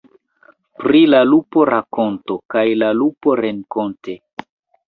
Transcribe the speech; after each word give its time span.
Pri 0.83 1.01
la 1.09 1.19
lupo 1.27 1.67
rakonto, 1.71 2.39
kaj 2.55 2.65
la 2.85 2.91
lupo 3.03 3.37
renkonte. 3.47 4.21